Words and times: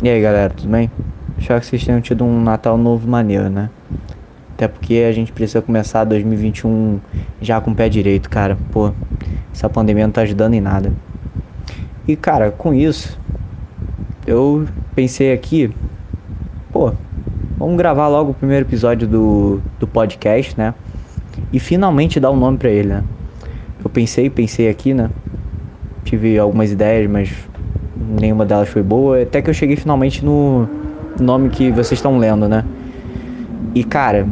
E 0.00 0.08
aí 0.08 0.22
galera, 0.22 0.48
tudo 0.48 0.70
bem? 0.70 0.88
Espero 1.40 1.58
que 1.58 1.66
vocês 1.66 1.84
tenham 1.84 2.00
tido 2.00 2.24
um 2.24 2.40
Natal 2.40 2.78
novo 2.78 3.08
maneiro, 3.08 3.50
né? 3.50 3.68
Até 4.54 4.68
porque 4.68 5.04
a 5.08 5.10
gente 5.10 5.32
precisa 5.32 5.60
começar 5.60 6.04
2021 6.04 7.00
já 7.42 7.60
com 7.60 7.72
o 7.72 7.74
pé 7.74 7.88
direito, 7.88 8.30
cara. 8.30 8.56
Pô, 8.70 8.92
essa 9.52 9.68
pandemia 9.68 10.06
não 10.06 10.12
tá 10.12 10.20
ajudando 10.20 10.54
em 10.54 10.60
nada. 10.60 10.92
E 12.06 12.14
cara, 12.14 12.52
com 12.52 12.72
isso, 12.72 13.18
eu 14.24 14.68
pensei 14.94 15.32
aqui, 15.32 15.74
pô, 16.70 16.92
vamos 17.58 17.76
gravar 17.76 18.06
logo 18.06 18.30
o 18.30 18.34
primeiro 18.34 18.66
episódio 18.66 19.08
do, 19.08 19.60
do 19.80 19.88
podcast, 19.88 20.56
né? 20.56 20.74
E 21.52 21.58
finalmente 21.58 22.20
dar 22.20 22.30
um 22.30 22.36
nome 22.36 22.56
pra 22.56 22.70
ele, 22.70 22.90
né? 22.90 23.04
Eu 23.82 23.90
pensei, 23.90 24.30
pensei 24.30 24.68
aqui, 24.68 24.94
né? 24.94 25.10
Tive 26.04 26.38
algumas 26.38 26.70
ideias, 26.70 27.10
mas 27.10 27.47
nenhuma 27.98 28.46
delas 28.46 28.68
foi 28.68 28.82
boa. 28.82 29.22
Até 29.22 29.42
que 29.42 29.50
eu 29.50 29.54
cheguei 29.54 29.76
finalmente 29.76 30.24
no 30.24 30.68
nome 31.18 31.48
que 31.50 31.70
vocês 31.70 31.92
estão 31.92 32.18
lendo, 32.18 32.48
né? 32.48 32.64
E 33.74 33.82
cara, 33.82 34.26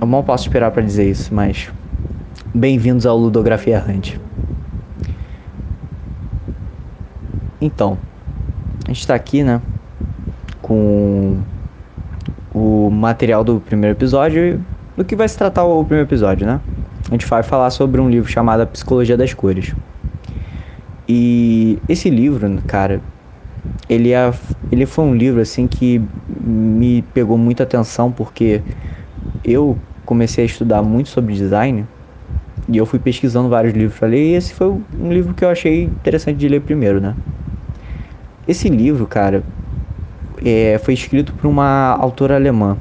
eu 0.00 0.06
mal 0.06 0.22
posso 0.22 0.46
esperar 0.46 0.70
para 0.70 0.82
dizer 0.82 1.08
isso, 1.08 1.34
mas 1.34 1.70
bem-vindos 2.54 3.06
ao 3.06 3.18
Ludografia 3.18 3.76
Errante. 3.76 4.20
Então, 7.60 7.98
a 8.84 8.92
gente 8.92 9.06
tá 9.06 9.14
aqui, 9.14 9.42
né? 9.42 9.60
Com 10.60 11.38
o 12.54 12.90
material 12.90 13.44
do 13.44 13.60
primeiro 13.60 13.96
episódio 13.96 14.64
do 14.96 15.04
que 15.04 15.16
vai 15.16 15.28
se 15.28 15.38
tratar 15.38 15.64
o 15.64 15.84
primeiro 15.84 16.08
episódio, 16.08 16.46
né? 16.46 16.60
A 17.08 17.12
gente 17.12 17.26
vai 17.26 17.42
falar 17.42 17.70
sobre 17.70 18.00
um 18.00 18.08
livro 18.08 18.30
chamado 18.30 18.66
Psicologia 18.66 19.16
das 19.16 19.32
Cores. 19.34 19.74
E 21.08 21.78
esse 21.88 22.08
livro, 22.08 22.48
cara, 22.66 23.02
ele, 23.88 24.12
é, 24.12 24.32
ele 24.70 24.86
foi 24.86 25.04
um 25.04 25.14
livro 25.14 25.40
assim 25.40 25.66
que 25.66 26.00
me 26.28 27.02
pegou 27.14 27.36
muita 27.36 27.64
atenção 27.64 28.10
porque 28.10 28.62
eu 29.44 29.76
comecei 30.04 30.44
a 30.44 30.46
estudar 30.46 30.82
muito 30.82 31.08
sobre 31.08 31.34
design 31.34 31.86
e 32.68 32.76
eu 32.76 32.86
fui 32.86 32.98
pesquisando 32.98 33.48
vários 33.48 33.74
livros 33.74 33.98
para 33.98 34.08
ler 34.08 34.30
e 34.30 34.34
esse 34.34 34.54
foi 34.54 34.68
um 34.68 35.12
livro 35.12 35.34
que 35.34 35.44
eu 35.44 35.48
achei 35.48 35.84
interessante 35.84 36.36
de 36.38 36.48
ler 36.48 36.60
primeiro, 36.60 37.00
né? 37.00 37.16
Esse 38.46 38.68
livro, 38.68 39.06
cara, 39.06 39.44
é, 40.44 40.78
foi 40.78 40.94
escrito 40.94 41.32
por 41.34 41.46
uma 41.46 41.96
autora 41.98 42.34
alemã. 42.34 42.78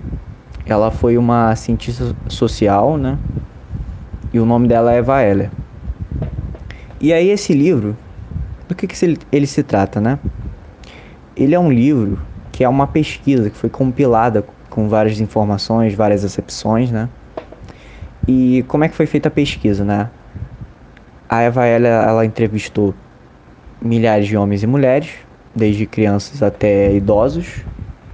Ela 0.66 0.92
foi 0.92 1.18
uma 1.18 1.56
cientista 1.56 2.16
social, 2.28 2.98
né? 2.98 3.18
E 4.34 4.40
o 4.40 4.46
nome 4.46 4.68
dela 4.68 4.94
é 4.94 4.98
Eva 4.98 5.22
Heller. 5.22 5.52
E 7.00 7.12
aí 7.12 7.30
esse 7.30 7.54
livro, 7.54 7.98
do 8.72 8.76
que, 8.76 8.88
que 8.88 9.18
ele 9.32 9.48
se 9.48 9.64
trata, 9.64 10.00
né? 10.00 10.18
Ele 11.36 11.54
é 11.54 11.60
um 11.60 11.72
livro 11.72 12.20
que 12.52 12.64
é 12.64 12.70
uma 12.70 12.88
pesquisa 12.88 13.50
que 13.50 13.58
foi 13.58 13.70
compilada 13.70 14.46
com 14.70 14.88
várias 14.88 15.20
informações, 15.20 15.94
várias 15.94 16.24
acepções, 16.24 16.90
né? 16.90 17.10
E 18.28 18.64
como 18.68 18.84
é 18.84 18.90
que 18.90 18.96
foi 18.96 19.06
feita 19.06 19.28
a 19.28 19.32
pesquisa, 19.32 19.84
né? 19.84 20.10
A 21.28 21.42
Eva 21.42 21.66
ela, 21.66 21.88
ela 21.88 22.26
entrevistou 22.26 22.94
milhares 23.82 24.28
de 24.28 24.38
homens 24.38 24.64
e 24.64 24.68
mulheres, 24.68 25.10
desde 25.54 25.86
crianças 25.86 26.42
até 26.42 26.94
idosos, 26.94 27.66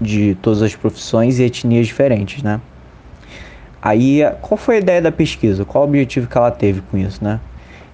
de 0.01 0.35
todas 0.41 0.61
as 0.61 0.75
profissões 0.75 1.39
e 1.39 1.43
etnias 1.43 1.87
diferentes, 1.87 2.41
né? 2.41 2.59
Aí, 3.81 4.21
qual 4.41 4.57
foi 4.57 4.77
a 4.77 4.79
ideia 4.79 5.01
da 5.01 5.11
pesquisa? 5.11 5.63
Qual 5.63 5.83
o 5.83 5.87
objetivo 5.87 6.27
que 6.27 6.37
ela 6.37 6.51
teve 6.51 6.81
com 6.81 6.97
isso, 6.97 7.23
né? 7.23 7.39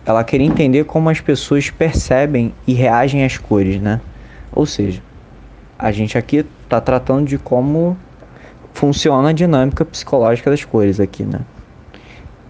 Ela 0.06 0.24
queria 0.24 0.48
entender 0.48 0.84
como 0.84 1.10
as 1.10 1.22
pessoas 1.22 1.70
percebem 1.70 2.54
e 2.68 2.74
reagem 2.74 3.24
às 3.24 3.38
cores, 3.38 3.80
né? 3.80 4.02
Ou 4.52 4.66
seja, 4.66 5.02
a 5.80 5.92
gente 5.92 6.18
aqui 6.18 6.46
está 6.64 6.82
tratando 6.82 7.28
de 7.28 7.38
como 7.38 7.98
funciona 8.74 9.30
a 9.30 9.34
dinâmica 9.34 9.86
psicológica 9.86 10.50
das 10.50 10.66
cores 10.66 11.00
aqui, 11.00 11.24
né? 11.24 11.40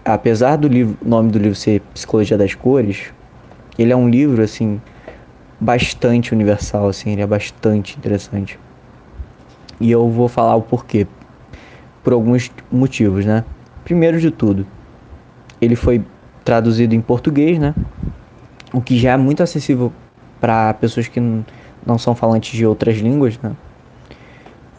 Apesar 0.04 0.58
do 0.58 0.68
livro, 0.68 0.98
nome 1.02 1.32
do 1.32 1.40
livro 1.40 1.56
ser 1.56 1.82
Psicologia 1.94 2.38
das 2.38 2.54
Cores, 2.54 3.14
ele 3.78 3.94
é 3.94 3.96
um 3.96 4.10
livro 4.10 4.42
assim 4.42 4.82
bastante 5.60 6.34
universal, 6.34 6.90
assim, 6.90 7.12
ele 7.12 7.22
é 7.22 7.28
bastante 7.28 7.98
interessante. 7.98 8.60
E 9.80 9.90
eu 9.90 10.10
vou 10.10 10.28
falar 10.28 10.56
o 10.56 10.62
porquê, 10.62 11.08
por 12.04 12.12
alguns 12.12 12.52
motivos, 12.70 13.26
né? 13.26 13.46
Primeiro 13.86 14.20
de 14.20 14.30
tudo, 14.30 14.68
ele 15.62 15.76
foi 15.76 16.04
traduzido 16.44 16.94
em 16.94 17.02
português, 17.02 17.58
né? 17.60 17.74
O 18.74 18.82
que 18.82 18.98
já 18.98 19.12
é 19.12 19.18
muito 19.18 19.44
acessível 19.44 19.92
para 20.40 20.74
pessoas 20.74 21.08
que 21.08 21.20
não 21.86 21.98
são 21.98 22.16
falantes 22.16 22.52
de 22.58 22.66
outras 22.66 22.98
línguas, 22.98 23.40
né? 23.40 23.52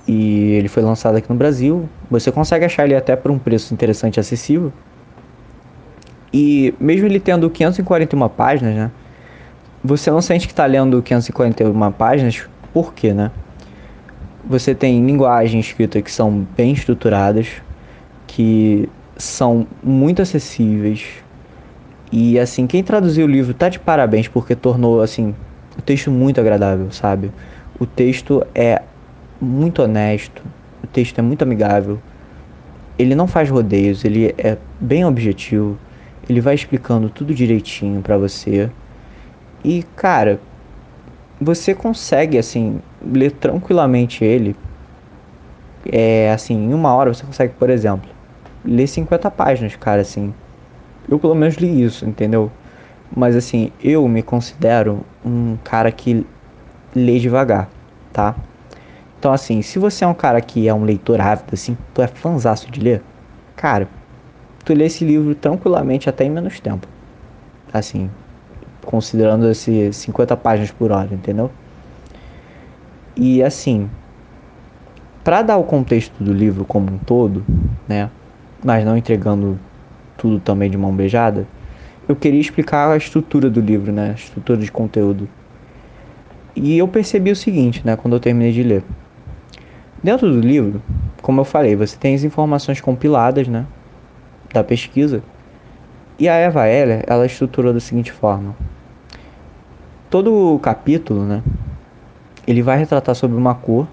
E 0.07 0.53
ele 0.53 0.69
foi 0.69 0.83
lançado 0.83 1.17
aqui 1.17 1.31
no 1.31 1.37
Brasil. 1.37 1.89
Você 2.11 2.31
consegue 2.31 2.65
achar 2.65 2.85
ele 2.85 2.95
até 2.95 3.17
por 3.17 3.31
um 3.31 3.39
preço 3.39 3.73
interessante 3.73 4.17
e 4.17 4.21
acessível. 4.21 4.73
E 6.33 6.75
mesmo 6.79 7.07
ele 7.07 7.19
tendo 7.19 7.49
541 7.49 8.29
páginas, 8.29 8.75
né? 8.75 8.91
Você 9.83 10.11
não 10.11 10.21
sente 10.21 10.47
que 10.47 10.53
está 10.53 10.67
lendo 10.67 11.01
541 11.03 11.93
páginas, 11.93 12.47
por 12.73 12.93
quê, 12.93 13.15
né? 13.15 13.31
Você 14.45 14.75
tem 14.75 15.05
linguagem 15.05 15.61
escrita 15.61 16.03
que 16.03 16.11
são 16.11 16.47
bem 16.57 16.73
estruturadas, 16.73 17.49
que 18.27 18.89
são 19.17 19.67
muito 19.83 20.21
acessíveis, 20.21 21.24
e 22.17 22.39
assim, 22.39 22.65
quem 22.69 22.81
traduziu 22.81 23.27
o 23.27 23.29
livro 23.29 23.53
tá 23.53 23.69
de 23.69 23.81
parabéns 23.81 24.29
porque 24.29 24.55
tornou 24.55 25.03
assim 25.03 25.35
o 25.77 25.83
texto 25.83 26.13
muito 26.13 26.41
agradável, 26.41 26.93
sabe? 26.93 27.33
O 27.77 27.85
texto 27.85 28.47
é 28.55 28.83
muito 29.41 29.83
honesto, 29.83 30.41
o 30.85 30.87
texto 30.87 31.19
é 31.19 31.23
muito 31.23 31.43
amigável. 31.43 32.01
Ele 32.97 33.17
não 33.17 33.27
faz 33.27 33.51
rodeios, 33.51 34.05
ele 34.05 34.33
é 34.39 34.57
bem 34.79 35.05
objetivo. 35.05 35.77
Ele 36.31 36.41
vai 36.41 36.55
explicando 36.55 37.11
tudo 37.11 37.35
direitinho 37.35 38.01
para 38.01 38.17
você. 38.17 38.71
E 39.65 39.83
cara, 39.97 40.39
você 41.41 41.75
consegue 41.75 42.39
assim 42.39 42.79
ler 43.05 43.33
tranquilamente 43.33 44.25
ele. 44.25 44.55
É 45.91 46.31
assim, 46.31 46.55
em 46.55 46.73
uma 46.73 46.95
hora 46.95 47.13
você 47.13 47.27
consegue, 47.27 47.55
por 47.55 47.71
exemplo, 47.71 48.09
ler 48.65 48.87
50 48.87 49.29
páginas, 49.33 49.75
cara, 49.75 50.03
assim 50.03 50.33
eu 51.09 51.19
pelo 51.19 51.35
menos 51.35 51.57
li 51.57 51.83
isso, 51.83 52.05
entendeu? 52.07 52.51
Mas 53.15 53.37
assim, 53.37 53.71
eu 53.83 54.07
me 54.09 54.23
considero 54.23 55.05
um 55.25 55.57
cara 55.63 55.91
que 55.93 56.27
lê 56.95 57.19
devagar, 57.19 57.69
tá? 58.13 58.35
Então 59.19 59.33
assim, 59.33 59.63
se 59.63 59.79
você 59.79 60.05
é 60.05 60.07
um 60.07 60.15
cara 60.15 60.41
que 60.41 60.69
é 60.69 60.75
um 60.75 60.85
leitor 60.85 61.21
ávido, 61.21 61.51
assim, 61.53 61.77
tu 61.93 62.03
é 62.03 62.07
fanzaço 62.07 62.71
de 62.71 62.81
ler, 62.81 63.03
cara, 63.57 63.89
tu 64.65 64.75
lê 64.75 64.87
esse 64.87 65.05
livro 65.05 65.35
tranquilamente 65.35 66.09
até 66.09 66.25
em 66.25 66.31
menos 66.31 66.61
tempo. 66.61 66.89
Assim, 67.73 68.11
considerando 68.85 69.51
esse 69.51 69.93
50 69.93 70.37
páginas 70.37 70.71
por 70.71 70.93
hora, 70.93 71.13
entendeu? 71.13 71.51
E 73.17 73.43
assim, 73.43 73.89
para 75.23 75.43
dar 75.43 75.57
o 75.57 75.65
contexto 75.65 76.23
do 76.23 76.33
livro 76.33 76.65
como 76.65 76.93
um 76.93 76.99
todo, 76.99 77.45
né, 77.89 78.11
mas 78.63 78.85
não 78.85 78.97
entregando 78.97 79.59
tudo 80.17 80.41
também 80.41 80.71
de 80.71 80.77
mão 80.77 80.95
beijada, 80.95 81.47
eu 82.07 82.15
queria 82.15 82.41
explicar 82.41 82.91
a 82.91 82.97
estrutura 82.97 83.49
do 83.49 83.61
livro, 83.61 83.91
né? 83.91 84.11
A 84.11 84.15
estrutura 84.15 84.59
de 84.59 84.71
conteúdo. 84.71 85.29
E 86.55 86.77
eu 86.77 86.87
percebi 86.87 87.31
o 87.31 87.37
seguinte, 87.37 87.83
né? 87.85 87.97
Quando 87.97 88.15
eu 88.15 88.21
terminei 88.21 88.53
de 88.53 88.63
ler. 88.63 88.85
Dentro 90.03 90.31
do 90.31 90.39
livro, 90.39 90.83
como 91.23 91.41
eu 91.41 91.45
falei, 91.45 91.75
você 91.75 91.97
tem 91.97 92.15
as 92.15 92.23
informações 92.23 92.81
compiladas, 92.81 93.49
né? 93.49 93.67
Da 94.53 94.63
pesquisa. 94.63 95.23
E 96.19 96.29
a 96.29 96.35
Eva 96.35 96.67
Heller, 96.69 97.03
ela 97.07 97.25
estruturou 97.25 97.73
da 97.73 97.81
seguinte 97.81 98.13
forma. 98.13 98.55
Todo 100.11 100.59
capítulo, 100.63 101.25
né? 101.25 101.43
Ele 102.47 102.63
vai 102.63 102.77
retratar 102.77 103.15
sobre 103.15 103.37
uma 103.37 103.55
cor. 103.55 103.89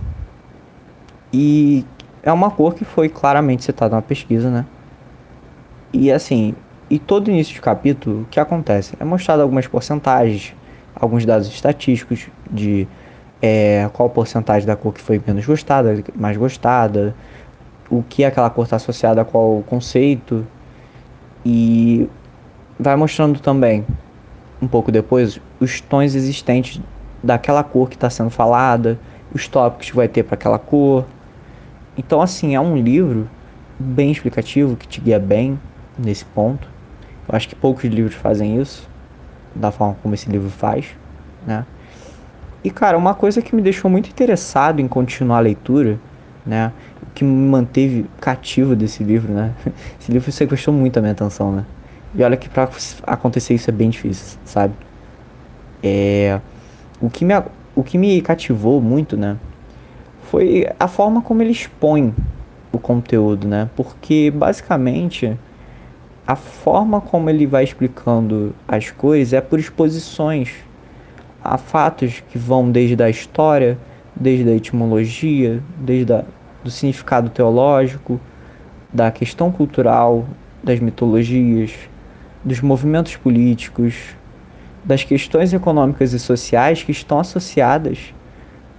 E 1.32 1.86
é 2.22 2.32
uma 2.32 2.52
cor 2.52 2.76
que 2.76 2.84
foi 2.84 3.08
claramente 3.08 3.64
citada 3.64 3.96
na 3.96 4.02
pesquisa, 4.02 4.52
né? 4.52 4.66
E 5.94 6.12
assim, 6.12 6.56
e 6.90 6.98
todo 7.00 7.30
início 7.30 7.54
de 7.54 7.62
capítulo, 7.62 8.22
o 8.22 8.26
que 8.26 8.40
acontece? 8.40 8.96
É 9.00 9.04
mostrado 9.04 9.42
algumas 9.42 9.68
porcentagens, 9.68 10.54
alguns 10.96 11.26
dados 11.26 11.48
estatísticos 11.48 12.28
de 12.50 12.88
é, 13.42 13.90
qual 13.94 14.10
porcentagem 14.10 14.66
da 14.66 14.76
cor 14.76 14.94
que 14.94 15.02
foi 15.02 15.22
menos 15.26 15.46
gostada, 15.46 16.04
mais 16.16 16.38
gostada, 16.38 17.16
o 17.90 18.04
que 18.04 18.24
aquela 18.24 18.50
cor 18.50 18.64
está 18.64 18.78
associada 18.78 19.22
a 19.22 19.26
qual 19.26 19.64
conceito. 19.68 20.46
E 21.46 22.10
vai 22.80 22.96
mostrando 22.96 23.40
também, 23.40 23.86
um 24.62 24.68
pouco 24.68 24.92
depois, 24.92 25.42
os 25.60 25.82
tons 25.82 26.16
existentes 26.16 26.82
daquela 27.22 27.64
cor 27.64 27.90
que 27.90 27.96
está 27.96 28.10
sendo 28.10 28.30
falada, 28.30 28.98
os 29.34 29.48
tópicos 29.48 29.90
que 29.90 29.96
vai 29.96 30.08
ter 30.08 30.24
para 30.24 30.36
aquela 30.36 30.60
cor. 30.60 31.06
Então, 31.98 32.22
assim, 32.22 32.56
é 32.56 32.60
um 32.62 32.78
livro 32.78 33.30
bem 33.78 34.12
explicativo 34.12 34.76
que 34.76 34.88
te 34.88 35.02
guia 35.02 35.20
bem 35.20 35.60
nesse 35.98 36.26
ponto. 36.26 36.68
Eu 37.28 37.36
acho 37.36 37.48
que 37.48 37.56
poucos 37.56 37.84
livros 37.86 38.16
fazem 38.16 38.60
isso, 38.60 38.90
da 39.56 39.72
forma 39.72 39.96
como 40.02 40.14
esse 40.14 40.30
livro 40.30 40.50
faz, 40.50 40.88
né? 41.46 41.66
E 42.64 42.70
cara, 42.70 42.98
uma 42.98 43.14
coisa 43.14 43.42
que 43.42 43.56
me 43.56 43.62
deixou 43.62 43.90
muito 43.90 44.10
interessado 44.10 44.80
em 44.80 44.88
continuar 44.88 45.38
a 45.38 45.42
leitura, 45.42 46.00
né? 46.46 46.72
Que 47.16 47.24
me 47.24 47.50
manteve 47.50 48.06
cativo 48.20 48.76
desse 48.76 49.04
livro, 49.04 49.34
né? 49.34 49.54
Esse 50.00 50.12
livro 50.12 50.32
sequestrou 50.32 50.76
muito 50.76 50.98
a 50.98 51.02
minha 51.02 51.14
atenção, 51.14 51.52
né? 51.52 51.66
E 52.14 52.24
olha 52.24 52.38
que 52.38 52.50
pra 52.50 52.70
acontecer 53.08 53.54
isso 53.54 53.70
é 53.70 53.74
bem 53.74 53.90
difícil, 53.90 54.38
sabe? 54.46 54.74
É... 55.82 56.40
O 57.00 57.10
que 57.10 57.26
me, 57.26 57.34
o 57.76 57.84
que 57.84 57.98
me 57.98 58.22
cativou 58.22 58.80
muito, 58.82 59.18
né? 59.18 59.38
Foi 60.24 60.68
a 60.80 60.88
forma 60.88 61.22
como 61.22 61.42
ele 61.42 61.52
expõe 61.52 62.14
o 62.72 62.78
conteúdo, 62.78 63.48
né? 63.48 63.70
Porque 63.76 64.30
basicamente 64.32 65.38
a 66.32 66.36
forma 66.38 67.02
como 67.02 67.30
ele 67.30 67.46
vai 67.46 67.66
explicando 67.66 68.56
as 68.66 68.90
coisas 68.90 69.34
é 69.34 69.42
por 69.42 69.60
exposições 69.60 70.54
a 71.44 71.58
fatos 71.58 72.24
que 72.30 72.38
vão 72.38 72.72
desde 72.72 73.04
a 73.04 73.10
história, 73.10 73.78
desde 74.16 74.50
a 74.50 74.56
etimologia, 74.56 75.62
desde 75.78 76.14
a, 76.14 76.24
do 76.64 76.72
significado 76.72 77.30
teológico, 77.30 78.18
da 78.94 79.12
questão 79.12 79.52
cultural, 79.52 80.26
das 80.64 80.80
mitologias, 80.80 81.74
dos 82.46 82.62
movimentos 82.62 83.18
políticos, 83.18 84.16
das 84.86 85.04
questões 85.04 85.52
econômicas 85.52 86.14
e 86.14 86.20
sociais 86.20 86.82
que 86.82 86.94
estão 86.94 87.20
associadas 87.20 88.14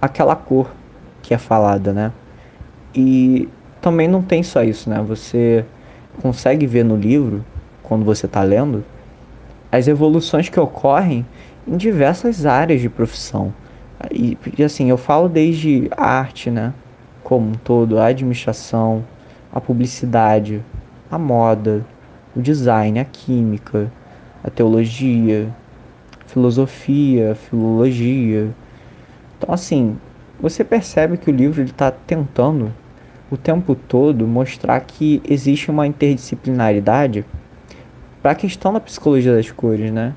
àquela 0.01 0.35
cor 0.35 0.71
que 1.21 1.35
é 1.35 1.37
falada, 1.37 1.93
né? 1.93 2.11
E 2.95 3.47
também 3.79 4.07
não 4.07 4.23
tem 4.23 4.41
só 4.41 4.63
isso, 4.63 4.89
né? 4.89 5.03
Você 5.07 5.63
consegue 6.21 6.65
ver 6.65 6.83
no 6.83 6.95
livro, 6.95 7.43
quando 7.81 8.05
você 8.05 8.25
está 8.25 8.41
lendo, 8.43 8.83
as 9.71 9.87
evoluções 9.87 10.49
que 10.49 10.59
ocorrem 10.59 11.25
em 11.67 11.77
diversas 11.77 12.45
áreas 12.45 12.81
de 12.81 12.89
profissão. 12.89 13.53
E, 14.11 14.37
e, 14.57 14.63
assim, 14.63 14.89
eu 14.89 14.97
falo 14.97 15.29
desde 15.29 15.89
a 15.95 16.05
arte, 16.05 16.51
né? 16.51 16.73
Como 17.23 17.49
um 17.49 17.53
todo, 17.53 17.97
a 17.97 18.07
administração, 18.07 19.03
a 19.51 19.61
publicidade, 19.61 20.61
a 21.09 21.17
moda, 21.17 21.85
o 22.35 22.41
design, 22.41 22.99
a 22.99 23.05
química, 23.05 23.91
a 24.43 24.49
teologia, 24.49 25.49
filosofia, 26.27 27.35
filologia. 27.35 28.49
Então, 29.37 29.53
assim, 29.53 29.97
você 30.39 30.63
percebe 30.63 31.17
que 31.17 31.29
o 31.29 31.33
livro 31.33 31.61
está 31.63 31.91
tentando 31.91 32.73
o 33.33 33.37
tempo 33.37 33.73
todo 33.73 34.27
mostrar 34.27 34.79
que 34.81 35.19
existe 35.27 35.71
uma 35.71 35.87
interdisciplinaridade 35.87 37.25
para 38.21 38.31
a 38.31 38.35
questão 38.35 38.71
da 38.71 38.79
psicologia 38.79 39.33
das 39.35 39.49
cores, 39.49 39.91
né? 39.91 40.13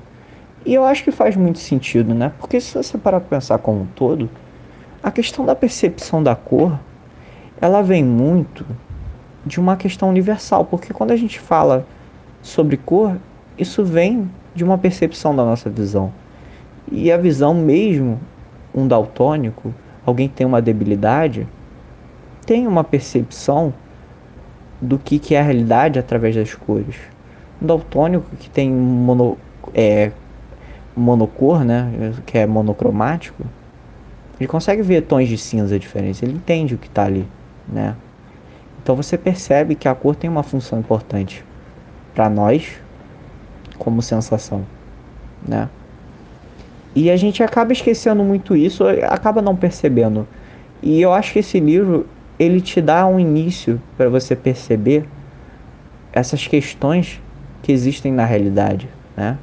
E 0.63 0.71
eu 0.75 0.85
acho 0.85 1.03
que 1.03 1.11
faz 1.11 1.35
muito 1.35 1.57
sentido, 1.57 2.13
né? 2.13 2.31
Porque 2.39 2.61
se 2.61 2.77
você 2.77 2.95
parar 2.95 3.19
para 3.19 3.37
pensar 3.37 3.57
como 3.57 3.81
um 3.81 3.85
todo, 3.87 4.29
a 5.01 5.09
questão 5.09 5.43
da 5.43 5.55
percepção 5.55 6.21
da 6.21 6.35
cor, 6.35 6.79
ela 7.59 7.81
vem 7.81 8.03
muito 8.03 8.63
de 9.43 9.59
uma 9.59 9.75
questão 9.75 10.09
universal, 10.09 10.65
porque 10.65 10.93
quando 10.93 11.09
a 11.09 11.15
gente 11.15 11.39
fala 11.39 11.87
sobre 12.39 12.77
cor, 12.77 13.17
isso 13.57 13.83
vem 13.83 14.29
de 14.53 14.63
uma 14.63 14.77
percepção 14.77 15.35
da 15.35 15.43
nossa 15.43 15.71
visão. 15.71 16.13
E 16.91 17.11
a 17.11 17.17
visão 17.17 17.55
mesmo, 17.55 18.19
um 18.75 18.87
daltônico, 18.87 19.73
alguém 20.05 20.27
que 20.27 20.35
tem 20.35 20.45
uma 20.45 20.61
debilidade, 20.61 21.47
tem 22.47 22.65
uma 22.65 22.83
percepção 22.83 23.73
do 24.81 24.97
que, 24.97 25.19
que 25.19 25.35
é 25.35 25.39
a 25.39 25.43
realidade 25.43 25.99
através 25.99 26.33
das 26.33 26.55
cores. 26.55 26.95
Um 27.61 27.67
daltônico 27.67 28.25
que 28.37 28.49
tem 28.49 28.71
mono, 28.71 29.37
é, 29.73 30.11
monocor, 30.95 31.65
né, 31.65 32.13
que 32.25 32.37
é 32.37 32.47
monocromático, 32.47 33.43
ele 34.39 34.47
consegue 34.47 34.81
ver 34.81 35.01
tons 35.01 35.27
de 35.27 35.37
cinza 35.37 35.77
diferentes, 35.77 36.23
ele 36.23 36.33
entende 36.33 36.73
o 36.73 36.77
que 36.77 36.87
está 36.87 37.03
ali, 37.03 37.27
né? 37.67 37.95
Então 38.81 38.95
você 38.95 39.17
percebe 39.17 39.75
que 39.75 39.87
a 39.87 39.95
cor 39.95 40.15
tem 40.15 40.29
uma 40.29 40.43
função 40.43 40.79
importante 40.79 41.43
para 42.15 42.29
nós 42.29 42.79
como 43.77 44.01
sensação, 44.01 44.63
né? 45.45 45.67
E 46.95 47.11
a 47.11 47.17
gente 47.17 47.43
acaba 47.43 47.73
esquecendo 47.73 48.23
muito 48.23 48.55
isso, 48.55 48.85
acaba 49.03 49.41
não 49.41 49.55
percebendo. 49.55 50.27
E 50.81 51.01
eu 51.01 51.11
acho 51.11 51.33
que 51.33 51.39
esse 51.39 51.59
livro 51.59 52.07
ele 52.39 52.61
te 52.61 52.81
dá 52.81 53.05
um 53.07 53.19
início 53.19 53.81
para 53.95 54.09
você 54.09 54.35
perceber 54.35 55.05
essas 56.13 56.47
questões 56.47 57.21
que 57.61 57.71
existem 57.71 58.11
na 58.11 58.25
realidade, 58.25 58.89
né? 59.15 59.37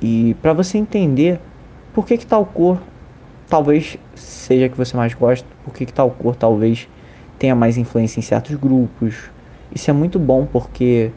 E 0.00 0.34
para 0.40 0.52
você 0.52 0.78
entender 0.78 1.40
por 1.92 2.06
que, 2.06 2.16
que 2.16 2.26
tal 2.26 2.46
cor 2.46 2.80
talvez 3.48 3.98
seja 4.14 4.66
a 4.66 4.68
que 4.68 4.76
você 4.76 4.96
mais 4.96 5.14
gosta, 5.14 5.46
por 5.64 5.74
que, 5.74 5.86
que 5.86 5.92
tal 5.92 6.10
cor 6.10 6.36
talvez 6.36 6.88
tenha 7.38 7.54
mais 7.54 7.76
influência 7.76 8.18
em 8.18 8.22
certos 8.22 8.54
grupos. 8.56 9.30
Isso 9.74 9.90
é 9.90 9.92
muito 9.92 10.18
bom 10.18 10.46
porque 10.46 11.10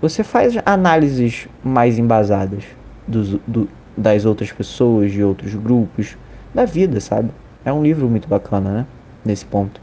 você 0.00 0.24
faz 0.24 0.54
análises 0.64 1.48
mais 1.62 1.98
embasadas 1.98 2.64
dos, 3.06 3.38
do, 3.46 3.68
das 3.96 4.24
outras 4.24 4.52
pessoas, 4.52 5.12
de 5.12 5.22
outros 5.22 5.54
grupos, 5.54 6.16
da 6.54 6.64
vida, 6.64 7.00
sabe? 7.00 7.30
É 7.64 7.72
um 7.72 7.82
livro 7.82 8.08
muito 8.08 8.28
bacana, 8.28 8.70
né? 8.70 8.86
Nesse 9.24 9.44
ponto. 9.44 9.80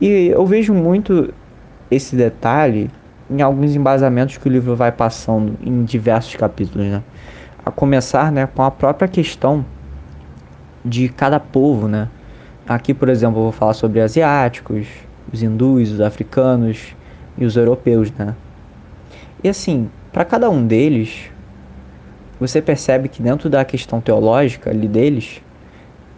E 0.00 0.28
eu 0.28 0.46
vejo 0.46 0.72
muito 0.72 1.32
esse 1.90 2.16
detalhe 2.16 2.90
em 3.30 3.42
alguns 3.42 3.76
embasamentos 3.76 4.38
que 4.38 4.48
o 4.48 4.50
livro 4.50 4.74
vai 4.74 4.90
passando 4.90 5.56
em 5.62 5.84
diversos 5.84 6.34
capítulos, 6.36 6.86
né? 6.86 7.02
A 7.64 7.70
começar, 7.70 8.32
né, 8.32 8.46
com 8.46 8.62
a 8.62 8.70
própria 8.70 9.06
questão 9.06 9.64
de 10.84 11.08
cada 11.10 11.38
povo, 11.38 11.86
né? 11.86 12.08
Aqui, 12.66 12.94
por 12.94 13.08
exemplo, 13.08 13.38
eu 13.38 13.42
vou 13.44 13.52
falar 13.52 13.74
sobre 13.74 14.00
asiáticos, 14.00 14.86
os 15.32 15.42
hindus, 15.42 15.92
os 15.92 16.00
africanos 16.00 16.96
e 17.36 17.44
os 17.44 17.56
europeus, 17.56 18.10
né? 18.12 18.34
E 19.44 19.48
assim, 19.48 19.90
para 20.12 20.24
cada 20.24 20.48
um 20.48 20.66
deles, 20.66 21.30
você 22.38 22.62
percebe 22.62 23.08
que 23.08 23.22
dentro 23.22 23.50
da 23.50 23.64
questão 23.64 24.00
teológica 24.00 24.70
ali 24.70 24.88
deles, 24.88 25.42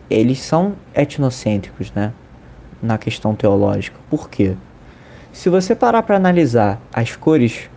eles 0.08 0.38
são 0.38 0.74
etnocêntricos, 0.94 1.92
né? 1.92 2.12
Na 2.82 2.98
questão 2.98 3.34
teológica. 3.34 3.96
Por 4.10 4.28
quê? 4.28 4.56
Se 5.32 5.48
você 5.48 5.74
parar 5.74 6.02
para 6.02 6.16
analisar 6.16 6.80
as 6.92 7.14
cores 7.14 7.70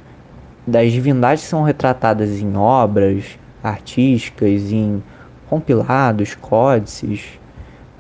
das 0.65 0.91
divindades 0.91 1.43
que 1.43 1.49
são 1.49 1.63
retratadas 1.63 2.41
em 2.41 2.57
obras 2.57 3.37
artísticas, 3.63 4.71
em 4.71 5.01
compilados, 5.47 6.35
códices, 6.35 7.39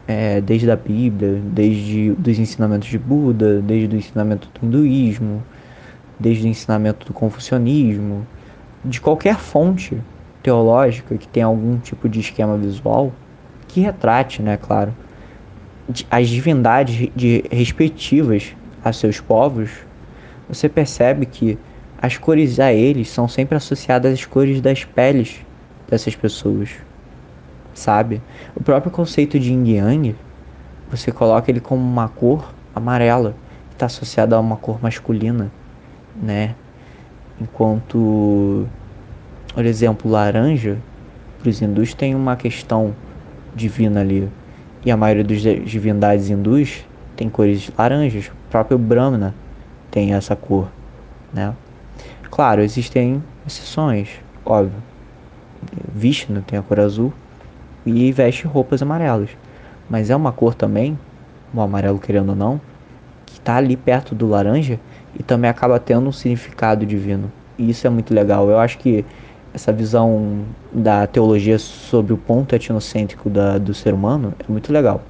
é, 0.07 0.41
desde 0.41 0.69
a 0.69 0.75
Bíblia, 0.75 1.41
desde 1.43 2.11
os 2.11 2.39
ensinamentos 2.39 2.87
de 2.87 2.97
Buda, 2.97 3.61
desde 3.61 3.95
o 3.95 3.99
ensinamento 3.99 4.49
do 4.53 4.65
hinduísmo, 4.65 5.43
desde 6.19 6.45
o 6.45 6.49
ensinamento 6.49 7.05
do 7.05 7.13
confucionismo, 7.13 8.25
de 8.83 9.01
qualquer 9.01 9.37
fonte 9.37 9.97
teológica 10.43 11.17
que 11.17 11.27
tenha 11.27 11.45
algum 11.45 11.77
tipo 11.77 12.07
de 12.07 12.19
esquema 12.19 12.57
visual 12.57 13.11
que 13.67 13.81
retrate, 13.81 14.41
né, 14.41 14.57
claro, 14.57 14.93
as 16.09 16.27
divindades 16.27 17.09
de 17.15 17.43
respectivas 17.51 18.55
a 18.83 18.91
seus 18.91 19.19
povos, 19.19 19.69
você 20.47 20.67
percebe 20.67 21.25
que 21.25 21.57
as 22.01 22.17
cores 22.17 22.59
a 22.59 22.71
eles 22.73 23.09
são 23.09 23.27
sempre 23.27 23.55
associadas 23.55 24.13
às 24.13 24.25
cores 24.25 24.61
das 24.61 24.83
peles 24.83 25.39
dessas 25.87 26.15
pessoas, 26.15 26.69
sabe? 27.73 28.21
O 28.55 28.63
próprio 28.63 28.91
conceito 28.91 29.39
de 29.39 29.51
yin 29.51 29.75
yang, 29.75 30.15
você 30.89 31.11
coloca 31.11 31.49
ele 31.49 31.59
como 31.59 31.81
uma 31.81 32.07
cor 32.07 32.53
amarela, 32.73 33.35
que 33.69 33.75
está 33.75 33.85
associada 33.85 34.35
a 34.35 34.39
uma 34.39 34.57
cor 34.57 34.81
masculina, 34.81 35.51
né? 36.15 36.55
Enquanto, 37.39 38.67
por 39.53 39.65
exemplo, 39.65 40.09
laranja, 40.09 40.77
para 41.39 41.49
os 41.49 41.61
hindus 41.61 41.93
tem 41.93 42.15
uma 42.15 42.35
questão 42.35 42.95
divina 43.55 44.01
ali, 44.01 44.29
e 44.85 44.91
a 44.91 44.95
maioria 44.95 45.23
das 45.23 45.41
divindades 45.41 46.29
hindus 46.29 46.85
tem 47.15 47.27
cores 47.27 47.71
laranjas. 47.75 48.27
O 48.27 48.49
próprio 48.51 48.77
Brahmana 48.77 49.33
tem 49.89 50.13
essa 50.13 50.35
cor, 50.35 50.69
né? 51.33 51.53
Claro, 52.29 52.61
existem 52.61 53.23
exceções, 53.47 54.09
óbvio. 54.45 54.77
Vishnu 55.93 56.41
tem 56.43 56.59
a 56.59 56.61
cor 56.61 56.79
azul 56.79 57.11
e 57.85 58.11
veste 58.11 58.45
roupas 58.45 58.81
amarelas. 58.81 59.29
Mas 59.89 60.09
é 60.09 60.15
uma 60.15 60.31
cor 60.31 60.53
também, 60.53 60.97
o 61.53 61.61
amarelo 61.61 61.97
querendo 61.97 62.29
ou 62.29 62.35
não, 62.35 62.61
que 63.25 63.33
está 63.39 63.55
ali 63.55 63.75
perto 63.75 64.13
do 64.13 64.27
laranja 64.27 64.79
e 65.17 65.23
também 65.23 65.49
acaba 65.49 65.79
tendo 65.79 66.07
um 66.07 66.11
significado 66.11 66.85
divino. 66.85 67.31
E 67.57 67.69
isso 67.69 67.87
é 67.87 67.89
muito 67.89 68.13
legal. 68.13 68.49
Eu 68.49 68.59
acho 68.59 68.77
que 68.77 69.05
essa 69.55 69.71
visão 69.71 70.43
da 70.71 71.07
teologia 71.07 71.57
sobre 71.57 72.11
o 72.11 72.17
ponto 72.17 72.53
etnocêntrico 72.53 73.29
da, 73.29 73.57
do 73.57 73.73
ser 73.73 73.93
humano 73.93 74.33
é 74.37 74.51
muito 74.51 74.71
legal. 74.71 75.01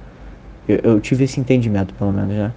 Eu, 0.68 0.78
eu 0.84 1.00
tive 1.00 1.24
esse 1.24 1.40
entendimento, 1.40 1.92
pelo 1.94 2.12
menos, 2.12 2.32
né? 2.32 2.52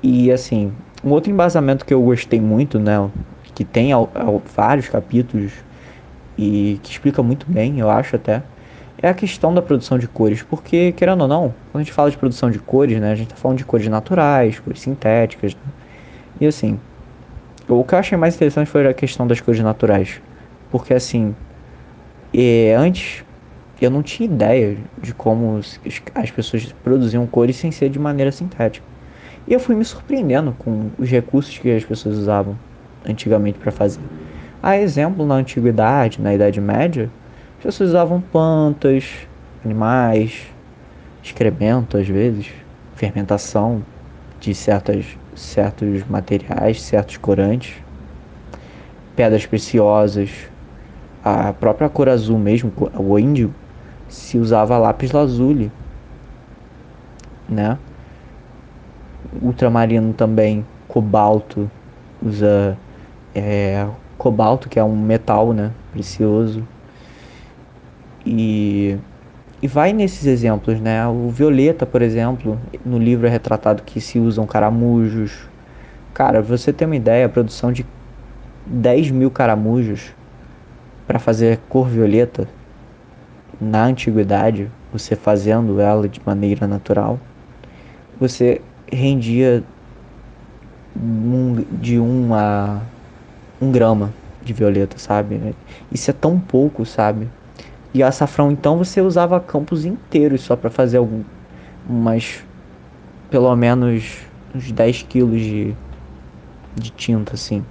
E 0.00 0.30
assim, 0.30 0.72
um 1.02 1.10
outro 1.10 1.32
embasamento 1.32 1.84
que 1.84 1.92
eu 1.92 2.00
gostei 2.00 2.40
muito, 2.40 2.78
né? 2.78 3.10
Que 3.56 3.64
tem 3.64 3.90
ao, 3.90 4.08
ao, 4.14 4.40
vários 4.54 4.88
capítulos 4.88 5.52
e 6.38 6.78
que 6.82 6.92
explica 6.92 7.22
muito 7.24 7.44
bem, 7.50 7.80
eu 7.80 7.90
acho 7.90 8.14
até, 8.14 8.42
é 9.02 9.08
a 9.08 9.14
questão 9.14 9.52
da 9.52 9.60
produção 9.60 9.98
de 9.98 10.06
cores, 10.06 10.42
porque, 10.42 10.92
querendo 10.92 11.22
ou 11.22 11.28
não, 11.28 11.54
quando 11.70 11.80
a 11.80 11.84
gente 11.84 11.92
fala 11.92 12.10
de 12.10 12.16
produção 12.16 12.50
de 12.50 12.58
cores, 12.58 13.00
né, 13.00 13.12
a 13.12 13.14
gente 13.14 13.28
tá 13.28 13.36
falando 13.36 13.58
de 13.58 13.64
cores 13.64 13.86
naturais, 13.88 14.58
cores 14.60 14.80
sintéticas, 14.80 15.54
né? 15.54 15.60
e 16.40 16.46
assim, 16.46 16.78
o 17.68 17.84
que 17.84 17.94
eu 17.94 17.98
achei 17.98 18.16
mais 18.16 18.34
interessante 18.34 18.68
foi 18.68 18.86
a 18.86 18.94
questão 18.94 19.26
das 19.26 19.40
cores 19.40 19.60
naturais, 19.60 20.20
porque 20.74 20.92
assim, 20.92 21.36
é, 22.34 22.74
antes 22.76 23.24
eu 23.80 23.88
não 23.88 24.02
tinha 24.02 24.28
ideia 24.28 24.76
de 25.00 25.14
como 25.14 25.60
as 26.12 26.30
pessoas 26.32 26.74
produziam 26.82 27.24
cores 27.28 27.54
sem 27.54 27.70
ser 27.70 27.88
de 27.88 27.98
maneira 28.00 28.32
sintética. 28.32 28.84
E 29.46 29.52
eu 29.52 29.60
fui 29.60 29.76
me 29.76 29.84
surpreendendo 29.84 30.52
com 30.58 30.90
os 30.98 31.08
recursos 31.08 31.56
que 31.56 31.70
as 31.70 31.84
pessoas 31.84 32.18
usavam 32.18 32.58
antigamente 33.08 33.56
para 33.56 33.70
fazer. 33.70 34.00
A 34.60 34.76
exemplo, 34.76 35.24
na 35.24 35.36
antiguidade, 35.36 36.20
na 36.20 36.34
Idade 36.34 36.60
Média, 36.60 37.08
as 37.58 37.66
pessoas 37.66 37.90
usavam 37.90 38.20
plantas, 38.20 39.28
animais, 39.64 40.48
excremento 41.22 41.96
às 41.96 42.08
vezes, 42.08 42.50
fermentação 42.96 43.80
de 44.40 44.52
certas, 44.56 45.06
certos 45.36 46.02
materiais, 46.08 46.82
certos 46.82 47.16
corantes, 47.16 47.76
pedras 49.14 49.46
preciosas, 49.46 50.52
a 51.24 51.54
própria 51.54 51.88
cor 51.88 52.10
azul 52.10 52.38
mesmo, 52.38 52.70
o 52.98 53.18
índigo, 53.18 53.54
se 54.06 54.36
usava 54.36 54.76
lápis 54.76 55.10
lazuli, 55.10 55.72
né? 57.48 57.78
Ultramarino 59.40 60.12
também, 60.12 60.66
cobalto, 60.86 61.70
usa 62.22 62.76
é, 63.34 63.86
cobalto, 64.18 64.68
que 64.68 64.78
é 64.78 64.84
um 64.84 64.94
metal, 64.94 65.54
né? 65.54 65.70
Precioso. 65.92 66.62
E, 68.26 68.98
e 69.62 69.66
vai 69.66 69.94
nesses 69.94 70.26
exemplos, 70.26 70.78
né? 70.78 71.06
O 71.08 71.30
violeta, 71.30 71.86
por 71.86 72.02
exemplo, 72.02 72.58
no 72.84 72.98
livro 72.98 73.26
é 73.26 73.30
retratado 73.30 73.82
que 73.82 73.98
se 73.98 74.18
usam 74.18 74.46
caramujos. 74.46 75.48
Cara, 76.12 76.42
você 76.42 76.70
tem 76.70 76.86
uma 76.86 76.96
ideia, 76.96 77.24
a 77.24 77.30
produção 77.30 77.72
de 77.72 77.86
10 78.66 79.10
mil 79.10 79.30
caramujos 79.30 80.12
para 81.06 81.18
fazer 81.18 81.58
cor 81.68 81.88
violeta 81.88 82.48
na 83.60 83.84
antiguidade, 83.84 84.70
você 84.92 85.14
fazendo 85.16 85.80
ela 85.80 86.08
de 86.08 86.20
maneira 86.24 86.66
natural, 86.66 87.18
você 88.18 88.60
rendia 88.90 89.62
um, 90.96 91.64
de 91.80 91.98
1 91.98 92.02
um 92.02 92.34
a 92.34 92.80
1 93.60 93.66
um 93.66 93.72
grama 93.72 94.12
de 94.42 94.52
violeta, 94.52 94.98
sabe? 94.98 95.54
Isso 95.90 96.10
é 96.10 96.14
tão 96.14 96.38
pouco, 96.38 96.84
sabe? 96.84 97.28
E 97.92 98.02
açafrão, 98.02 98.50
então, 98.50 98.76
você 98.76 99.00
usava 99.00 99.40
campos 99.40 99.84
inteiros 99.84 100.42
só 100.42 100.56
para 100.56 100.68
fazer 100.68 100.98
algum, 100.98 101.22
umas, 101.88 102.44
pelo 103.30 103.54
menos 103.56 104.22
uns 104.54 104.70
10 104.70 105.02
quilos 105.02 105.40
de, 105.40 105.74
de 106.74 106.90
tinta, 106.90 107.34
assim. 107.34 107.64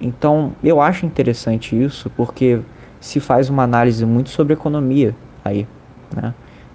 Então, 0.00 0.52
eu 0.62 0.80
acho 0.80 1.06
interessante 1.06 1.80
isso, 1.80 2.10
porque 2.10 2.60
se 3.00 3.20
faz 3.20 3.48
uma 3.48 3.62
análise 3.62 4.04
muito 4.04 4.30
sobre 4.30 4.52
economia 4.52 5.14
aí, 5.44 5.66
né? 6.14 6.34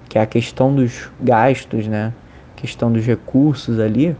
Que 0.09 0.17
é 0.17 0.21
a 0.21 0.25
questão 0.25 0.73
dos 0.73 1.09
gastos, 1.21 1.87
né? 1.87 2.13
questão 2.61 2.91
dos 2.91 3.03
recursos 3.03 3.79
ali 3.79 4.15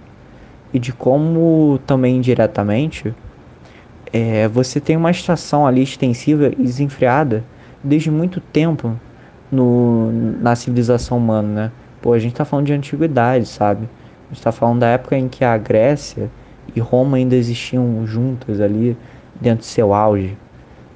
e 0.74 0.79
de 0.79 0.91
como 0.91 1.79
também 1.86 2.17
indiretamente 2.17 3.13
é, 4.12 4.48
você 4.48 4.79
tem 4.79 4.98
uma 4.98 5.12
estação 5.12 5.65
ali 5.65 5.84
extensiva 5.84 6.48
e 6.48 6.63
desenfreada 6.63 7.43
desde 7.84 8.10
muito 8.10 8.41
tempo 8.41 9.00
no, 9.51 10.12
na 10.41 10.55
civilização 10.55 11.17
humana, 11.17 11.48
né? 11.48 11.72
Pô, 12.01 12.13
a 12.13 12.20
gente 12.20 12.34
tá 12.34 12.43
falando 12.43 12.65
de 12.65 12.74
antiguidade, 12.74 13.46
sabe? 13.46 13.88
A 14.29 14.34
gente 14.34 14.43
tá 14.43 14.51
falando 14.51 14.79
da 14.79 14.88
época 14.88 15.15
em 15.17 15.29
que 15.29 15.46
a 15.46 15.55
Grécia 15.58 16.31
e 16.75 16.80
Roma 16.80 17.18
ainda 17.18 17.36
existiam 17.36 18.06
juntas 18.06 18.60
ali 18.62 18.98
dentro 19.40 19.60
do 19.60 19.66
seu 19.66 19.94
auge. 19.94 20.38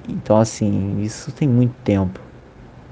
Então, 0.08 0.36
assim, 0.36 1.00
isso 1.02 1.32
tem 1.32 1.48
muito 1.48 1.74
tempo. 1.84 2.20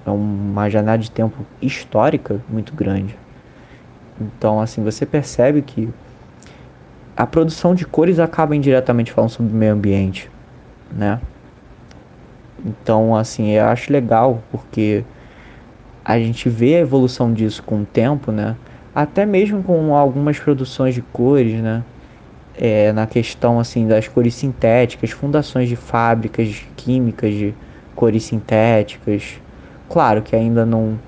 É 0.07 0.11
uma 0.11 0.69
janela 0.69 0.99
de 0.99 1.11
tempo 1.11 1.47
histórica 1.63 2.41
muito 2.49 2.75
grande. 2.75 3.17
Então, 4.21 4.61
assim, 4.61 4.83
você 4.83 5.07
percebe 5.07 5.63
que 5.63 5.89
a 7.17 7.27
produção 7.27 7.75
de 7.75 7.87
cores 7.87 8.19
acaba 8.19 8.55
indiretamente 8.55 9.13
falando 9.13 9.31
sobre 9.31 9.53
o 9.53 9.57
meio 9.57 9.73
ambiente, 9.73 10.31
né? 10.93 11.21
Então, 12.65 13.15
assim, 13.15 13.51
eu 13.51 13.67
acho 13.67 13.93
legal 13.93 14.43
porque 14.51 15.05
a 16.05 16.19
gente 16.19 16.49
vê 16.49 16.77
a 16.77 16.81
evolução 16.81 17.33
disso 17.33 17.63
com 17.63 17.83
o 17.83 17.85
tempo, 17.85 18.31
né? 18.33 18.57
Até 18.95 19.25
mesmo 19.25 19.63
com 19.63 19.95
algumas 19.95 20.39
produções 20.39 20.95
de 20.95 21.03
cores, 21.03 21.61
né? 21.61 21.83
É, 22.57 22.93
na 22.93 23.07
questão 23.07 23.59
assim 23.59 23.87
das 23.89 24.07
cores 24.07 24.35
sintéticas, 24.35 25.11
fundações 25.11 25.69
de 25.69 25.75
fábricas 25.75 26.63
químicas 26.77 27.35
de 27.35 27.55
cores 27.95 28.25
sintéticas. 28.25 29.41
Claro 29.89 30.23
que 30.23 30.37
ainda 30.37 30.65
não 30.65 30.99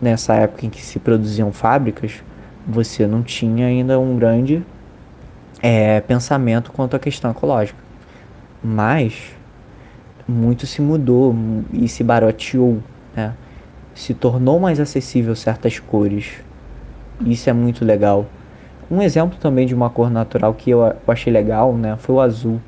nessa 0.00 0.34
época 0.34 0.66
em 0.66 0.70
que 0.70 0.82
se 0.82 0.98
produziam 0.98 1.52
fábricas, 1.52 2.22
você 2.66 3.06
não 3.06 3.22
tinha 3.22 3.66
ainda 3.66 3.98
um 3.98 4.16
grande 4.16 4.62
é, 5.62 6.00
pensamento 6.00 6.72
quanto 6.72 6.96
à 6.96 6.98
questão 6.98 7.30
ecológica. 7.30 7.78
Mas 8.62 9.32
muito 10.26 10.66
se 10.66 10.82
mudou 10.82 11.34
e 11.72 11.88
se 11.88 12.02
barateou, 12.02 12.80
né? 13.14 13.34
se 13.94 14.12
tornou 14.12 14.58
mais 14.58 14.80
acessível 14.80 15.34
certas 15.34 15.78
cores. 15.78 16.32
Isso 17.24 17.48
é 17.48 17.52
muito 17.52 17.84
legal. 17.84 18.26
Um 18.88 19.02
exemplo 19.02 19.36
também 19.38 19.66
de 19.66 19.74
uma 19.74 19.90
cor 19.90 20.08
natural 20.10 20.54
que 20.54 20.70
eu, 20.70 20.94
achei 21.08 21.32
legal 21.32 21.74
né, 21.74 21.96
foi 21.98 22.14
o 22.14 22.20
azul. 22.20 22.60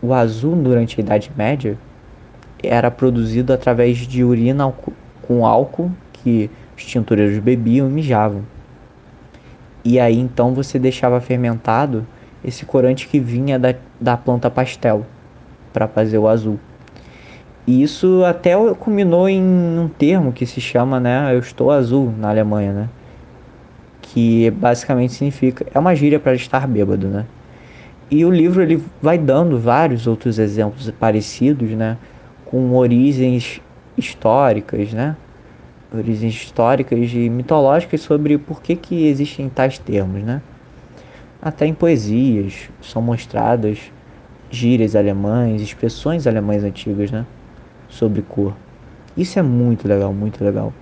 O 0.00 0.14
azul, 0.14 0.54
durante 0.54 1.00
a 1.00 1.02
Idade 1.02 1.32
Média, 1.36 1.76
era 2.62 2.90
produzido 2.90 3.52
através 3.52 3.98
de 3.98 4.22
urina 4.22 4.72
com 5.22 5.44
álcool 5.44 5.90
que 6.12 6.48
os 6.76 6.84
tintureiros 6.84 7.38
bebiam 7.38 7.88
e 7.88 7.92
mijavam. 7.92 8.42
E 9.84 9.98
aí 9.98 10.18
então 10.18 10.54
você 10.54 10.78
deixava 10.78 11.20
fermentado 11.20 12.06
esse 12.44 12.64
corante 12.64 13.08
que 13.08 13.18
vinha 13.18 13.58
da, 13.58 13.74
da 14.00 14.16
planta 14.16 14.48
pastel 14.48 15.04
para 15.72 15.88
fazer 15.88 16.18
o 16.18 16.28
azul. 16.28 16.58
E 17.66 17.82
isso 17.82 18.24
até 18.24 18.54
culminou 18.74 19.28
em 19.28 19.42
um 19.42 19.88
termo 19.88 20.32
que 20.32 20.46
se 20.46 20.60
chama, 20.60 21.00
né, 21.00 21.34
eu 21.34 21.38
estou 21.40 21.70
azul 21.70 22.12
na 22.16 22.30
Alemanha, 22.30 22.72
né? 22.72 22.88
Que 24.12 24.50
basicamente 24.50 25.12
significa 25.12 25.64
é 25.72 25.78
uma 25.78 25.94
gíria 25.94 26.18
para 26.18 26.34
estar 26.34 26.66
bêbado, 26.66 27.06
né? 27.06 27.26
E 28.10 28.24
o 28.24 28.30
livro 28.30 28.60
ele 28.60 28.82
vai 29.00 29.16
dando 29.16 29.56
vários 29.56 30.08
outros 30.08 30.36
exemplos 30.40 30.90
parecidos, 30.98 31.70
né, 31.70 31.96
com 32.44 32.72
origens 32.72 33.60
históricas, 33.96 34.92
né? 34.92 35.16
Origens 35.94 36.34
históricas 36.34 36.98
e 37.12 37.30
mitológicas 37.30 38.00
sobre 38.00 38.36
por 38.36 38.60
que 38.60 38.74
que 38.74 39.06
existem 39.06 39.48
tais 39.48 39.78
termos, 39.78 40.24
né? 40.24 40.42
Até 41.40 41.66
em 41.66 41.74
poesias 41.74 42.68
são 42.82 43.00
mostradas 43.00 43.78
gírias 44.50 44.96
alemães, 44.96 45.62
expressões 45.62 46.26
alemães 46.26 46.64
antigas, 46.64 47.12
né? 47.12 47.24
Sobre 47.88 48.22
cor. 48.22 48.54
Isso 49.16 49.38
é 49.38 49.42
muito 49.42 49.86
legal, 49.86 50.12
muito 50.12 50.42
legal. 50.44 50.72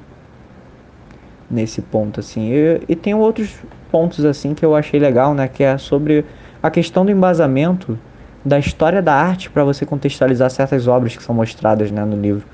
Nesse 1.50 1.80
ponto, 1.80 2.20
assim. 2.20 2.50
E, 2.52 2.80
e 2.88 2.96
tem 2.96 3.14
outros 3.14 3.56
pontos, 3.90 4.24
assim, 4.24 4.54
que 4.54 4.64
eu 4.64 4.74
achei 4.74 5.00
legal, 5.00 5.34
né? 5.34 5.48
Que 5.48 5.64
é 5.64 5.78
sobre 5.78 6.24
a 6.62 6.70
questão 6.70 7.04
do 7.04 7.10
embasamento 7.10 7.98
da 8.44 8.58
história 8.58 9.00
da 9.00 9.14
arte 9.14 9.50
para 9.50 9.64
você 9.64 9.84
contextualizar 9.86 10.50
certas 10.50 10.86
obras 10.86 11.16
que 11.16 11.22
são 11.22 11.34
mostradas 11.34 11.90
né, 11.90 12.04
no 12.04 12.20
livro. 12.20 12.44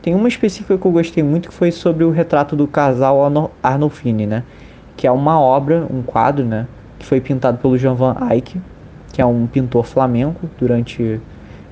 Tem 0.00 0.14
uma 0.14 0.28
específica 0.28 0.76
que 0.76 0.86
eu 0.86 0.92
gostei 0.92 1.22
muito 1.22 1.48
que 1.48 1.54
foi 1.54 1.72
sobre 1.72 2.04
o 2.04 2.10
retrato 2.10 2.54
do 2.54 2.66
casal 2.66 3.50
Arnolfini, 3.62 4.26
né? 4.26 4.44
Que 4.96 5.06
é 5.06 5.10
uma 5.10 5.40
obra, 5.40 5.86
um 5.90 6.02
quadro, 6.02 6.44
né? 6.44 6.66
Que 6.98 7.06
foi 7.06 7.20
pintado 7.20 7.58
pelo 7.58 7.76
Jean 7.76 7.94
Van 7.94 8.16
Eyck 8.30 8.60
que 9.14 9.22
é 9.22 9.26
um 9.26 9.46
pintor 9.46 9.84
flamenco 9.86 10.50
durante 10.58 11.20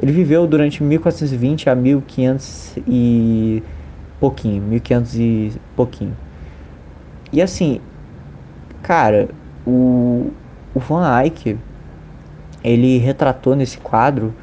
ele 0.01 0.12
viveu 0.12 0.47
durante 0.47 0.81
1420 0.81 1.69
a 1.69 1.75
1500 1.75 2.79
e 2.87 3.62
pouquinho, 4.21 4.62
1500 4.62 5.17
e 5.17 5.53
pouquinho. 5.75 6.17
E 7.33 7.41
assim, 7.41 7.81
cara, 8.83 9.29
o, 9.67 10.31
o 10.75 10.81
Van 10.81 11.21
Eyck, 11.21 11.57
ele 12.62 12.99
retratou 12.99 13.57
nesse 13.57 13.79
quadro 13.79 14.35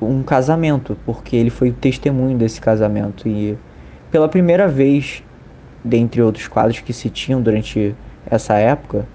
um 0.00 0.22
casamento, 0.22 0.96
porque 1.06 1.36
ele 1.36 1.50
foi 1.50 1.70
testemunho 1.70 2.36
desse 2.36 2.60
casamento 2.60 3.28
e 3.28 3.56
pela 4.10 4.28
primeira 4.28 4.68
vez, 4.68 5.22
dentre 5.82 6.22
outros 6.22 6.46
quadros 6.46 6.80
que 6.80 6.92
se 6.92 7.08
tinham 7.08 7.40
durante 7.40 7.94
essa 8.26 8.54
época, 8.54 9.06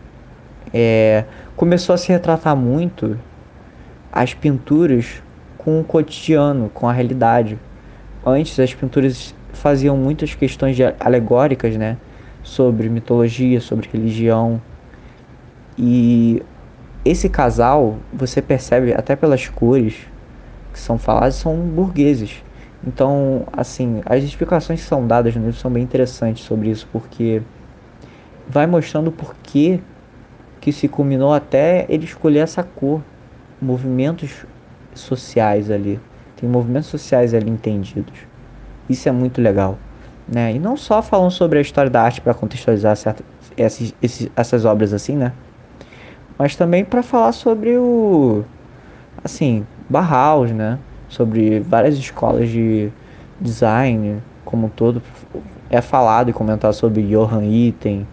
é, 0.74 1.26
começou 1.56 1.94
a 1.94 1.98
se 1.98 2.12
retratar 2.12 2.56
muito 2.56 3.18
as 4.12 4.34
pinturas 4.34 5.22
com 5.58 5.80
o 5.80 5.84
cotidiano, 5.84 6.70
com 6.74 6.88
a 6.88 6.92
realidade. 6.92 7.58
Antes 8.26 8.60
as 8.60 8.74
pinturas 8.74 9.36
faziam 9.54 9.96
muitas 9.98 10.34
questões 10.36 10.78
alegóricas, 11.00 11.76
né? 11.76 11.98
Sobre 12.50 12.89
mitologia, 12.89 13.62
sobre 13.62 13.88
religião. 13.91 14.60
E 15.77 16.41
esse 17.06 17.29
casal, 17.29 17.98
você 18.12 18.41
percebe 18.41 18.91
até 18.94 19.15
pelas 19.15 19.48
cores 19.48 20.08
que 20.74 20.79
são 20.79 20.98
faladas, 20.98 21.36
são 21.36 21.56
burgueses. 21.56 22.44
Então, 22.86 23.46
assim, 23.53 24.01
as 24.03 24.24
explicações 24.24 24.82
que 24.82 24.88
são 24.88 25.06
dadas 25.06 25.36
no 25.36 25.46
livro 25.46 25.60
são 25.60 25.70
bem 25.70 25.84
interessantes 25.84 26.44
sobre 26.44 26.70
isso, 26.70 26.88
porque 26.91 27.41
vai 28.48 28.65
mostrando 28.65 29.12
por 29.12 29.36
que 29.44 29.79
que 30.60 30.72
se 30.72 30.88
culminou 30.88 31.34
até 31.34 31.86
ele 31.88 32.06
escolher 32.06 32.39
essa 32.39 32.63
cor. 32.63 33.01
Movimentos 33.62 34.46
sociais 34.96 35.70
ali. 35.70 36.00
Tem 36.36 36.50
movimentos 36.50 36.89
sociais 36.89 37.34
ali 37.34 37.50
entendidos. 37.50 38.20
Isso 38.89 39.08
é 39.08 39.12
muito 39.12 39.41
legal. 39.41 39.77
Né? 40.31 40.53
E 40.53 40.59
não 40.59 40.77
só 40.77 41.01
falam 41.01 41.29
sobre 41.29 41.57
a 41.57 41.62
história 41.62 41.89
da 41.89 42.03
arte 42.03 42.21
para 42.21 42.33
contextualizar 42.33 42.95
certa, 42.95 43.24
essas, 43.57 43.93
esses, 44.01 44.29
essas 44.36 44.63
obras 44.63 44.93
assim, 44.93 45.15
né? 45.15 45.33
Mas 46.38 46.55
também 46.55 46.86
para 46.86 47.01
falar 47.01 47.31
sobre 47.31 47.77
o. 47.77 48.43
Assim, 49.24 49.65
Bauhaus, 49.89 50.51
né? 50.51 50.77
Sobre 51.09 51.59
várias 51.59 51.98
escolas 51.98 52.48
de 52.50 52.91
design 53.41 54.21
como 54.45 54.67
um 54.67 54.69
todo. 54.69 55.01
É 55.69 55.81
falado 55.81 56.29
e 56.29 56.33
comentado 56.33 56.74
sobre 56.74 57.01
Johann 57.03 57.43
Itten, 57.43 58.07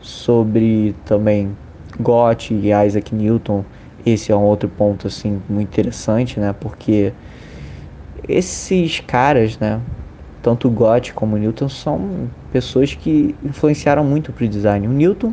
sobre 0.00 0.94
também 1.04 1.56
Goethe 2.00 2.54
e 2.54 2.70
Isaac 2.86 3.14
Newton. 3.14 3.64
Esse 4.04 4.32
é 4.32 4.36
um 4.36 4.42
outro 4.42 4.68
ponto 4.68 5.06
assim 5.06 5.40
muito 5.48 5.68
interessante, 5.68 6.40
né? 6.40 6.54
Porque 6.58 7.12
esses 8.26 9.00
caras, 9.00 9.58
né, 9.58 9.80
tanto 10.42 10.70
Goethe 10.70 11.12
como 11.12 11.36
Newton 11.36 11.68
são 11.68 12.28
pessoas 12.52 12.94
que 12.94 13.34
influenciaram 13.44 14.04
muito 14.04 14.32
para 14.32 14.44
o 14.44 14.48
design. 14.48 14.86
O 14.86 14.92
Newton, 14.92 15.32